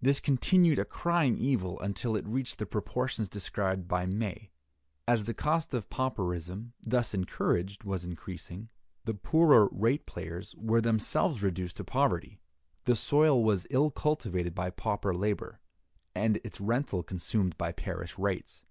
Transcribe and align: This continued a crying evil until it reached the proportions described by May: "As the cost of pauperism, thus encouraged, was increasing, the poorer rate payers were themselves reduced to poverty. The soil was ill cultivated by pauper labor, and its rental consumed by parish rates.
This 0.00 0.20
continued 0.20 0.78
a 0.78 0.86
crying 0.86 1.36
evil 1.36 1.78
until 1.80 2.16
it 2.16 2.26
reached 2.26 2.56
the 2.58 2.64
proportions 2.64 3.28
described 3.28 3.86
by 3.88 4.06
May: 4.06 4.50
"As 5.06 5.24
the 5.24 5.34
cost 5.34 5.74
of 5.74 5.90
pauperism, 5.90 6.72
thus 6.80 7.12
encouraged, 7.12 7.84
was 7.84 8.02
increasing, 8.06 8.70
the 9.04 9.12
poorer 9.12 9.68
rate 9.70 10.06
payers 10.06 10.54
were 10.56 10.80
themselves 10.80 11.42
reduced 11.42 11.76
to 11.76 11.84
poverty. 11.84 12.40
The 12.84 12.96
soil 12.96 13.44
was 13.44 13.66
ill 13.68 13.90
cultivated 13.90 14.54
by 14.54 14.70
pauper 14.70 15.12
labor, 15.14 15.60
and 16.14 16.38
its 16.42 16.58
rental 16.58 17.02
consumed 17.02 17.58
by 17.58 17.72
parish 17.72 18.16
rates. 18.16 18.64